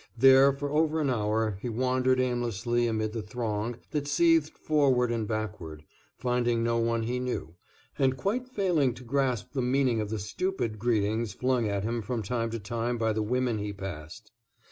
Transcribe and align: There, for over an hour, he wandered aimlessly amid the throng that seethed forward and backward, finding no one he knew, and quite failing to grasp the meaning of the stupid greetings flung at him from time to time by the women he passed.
There, 0.17 0.51
for 0.51 0.71
over 0.71 0.99
an 0.99 1.11
hour, 1.11 1.59
he 1.61 1.69
wandered 1.69 2.19
aimlessly 2.19 2.87
amid 2.87 3.13
the 3.13 3.21
throng 3.21 3.75
that 3.91 4.07
seethed 4.07 4.57
forward 4.57 5.11
and 5.11 5.27
backward, 5.27 5.83
finding 6.17 6.63
no 6.63 6.79
one 6.79 7.03
he 7.03 7.19
knew, 7.19 7.53
and 7.99 8.17
quite 8.17 8.47
failing 8.47 8.95
to 8.95 9.03
grasp 9.03 9.51
the 9.51 9.61
meaning 9.61 10.01
of 10.01 10.09
the 10.09 10.17
stupid 10.17 10.79
greetings 10.79 11.33
flung 11.33 11.67
at 11.69 11.83
him 11.83 12.01
from 12.01 12.23
time 12.23 12.49
to 12.49 12.57
time 12.57 12.97
by 12.97 13.13
the 13.13 13.21
women 13.21 13.59
he 13.59 13.73
passed. 13.73 14.31